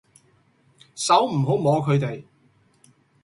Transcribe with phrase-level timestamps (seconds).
[0.95, 2.23] 手唔好摸佢哋